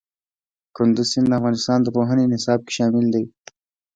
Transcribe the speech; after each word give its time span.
کندز 0.75 1.07
سیند 1.11 1.27
د 1.31 1.33
افغانستان 1.39 1.79
د 1.81 1.87
پوهنې 1.95 2.25
نصاب 2.33 2.59
کې 2.65 2.71
شامل 2.77 3.05
دي. 3.13 3.23